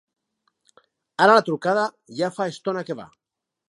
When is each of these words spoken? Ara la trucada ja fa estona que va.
Ara 1.25 1.37
la 1.41 1.45
trucada 1.51 1.87
ja 2.23 2.35
fa 2.39 2.53
estona 2.57 2.89
que 2.91 3.01
va. 3.05 3.11